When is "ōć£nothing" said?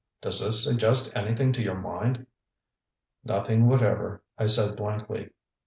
3.45-3.65